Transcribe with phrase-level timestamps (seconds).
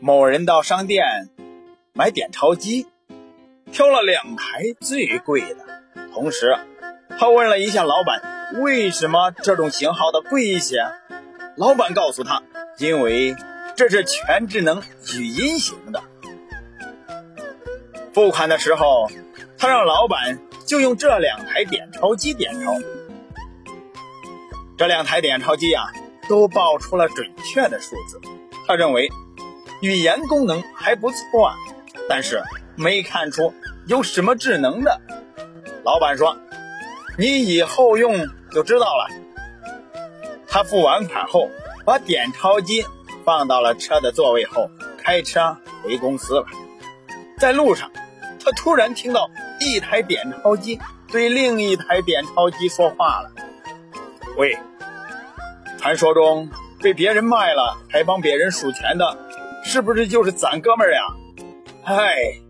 [0.00, 1.04] 某人到商店
[1.92, 2.86] 买点钞机，
[3.72, 5.66] 挑了两台最贵的，
[6.12, 6.56] 同时
[7.18, 10.78] 他问了一下老板，为什么这种型号的贵一些？
[11.56, 12.44] 老板告诉他，
[12.78, 13.34] 因为
[13.74, 14.82] 这是全智能
[15.16, 16.04] 语音型的。
[18.12, 19.10] 付款的时候，
[19.58, 22.74] 他让老板就用这两台点钞机点钞。
[24.76, 25.90] 这两台点钞机啊，
[26.28, 28.20] 都报出了准确的数字。
[28.68, 29.10] 他认为
[29.80, 31.54] 语言功能还不错啊，
[32.08, 32.42] 但是
[32.76, 33.54] 没看出
[33.86, 35.00] 有什么智能的。
[35.84, 36.36] 老板说
[37.16, 39.08] ：“你以后用就知道了。”
[40.48, 41.48] 他付完款后，
[41.84, 42.84] 把点钞机
[43.24, 44.70] 放到了车的座位后，
[45.02, 46.46] 开车回公司了。
[47.38, 47.90] 在路上，
[48.44, 50.80] 他突然听到一台点钞机
[51.12, 53.30] 对另一台点钞机说话了
[54.36, 54.58] ：“喂，
[55.78, 56.50] 传说中
[56.82, 59.16] 被别人卖了还帮别人数钱的，
[59.68, 61.00] 是不是就是咱哥们儿呀？”
[61.84, 62.47] 嗨。